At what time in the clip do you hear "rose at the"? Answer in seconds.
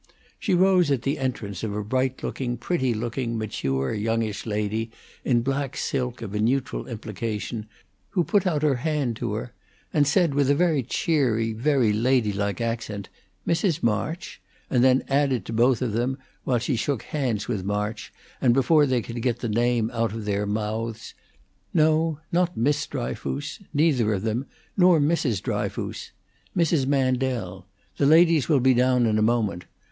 0.55-1.19